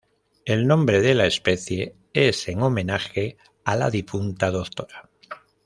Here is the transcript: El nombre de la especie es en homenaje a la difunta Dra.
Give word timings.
El 0.45 0.65
nombre 0.65 0.99
de 0.99 1.13
la 1.13 1.27
especie 1.27 1.93
es 2.13 2.47
en 2.47 2.63
homenaje 2.63 3.37
a 3.63 3.75
la 3.75 3.91
difunta 3.91 4.49
Dra. 4.49 5.11